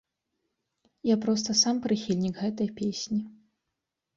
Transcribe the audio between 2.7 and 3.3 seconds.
песні.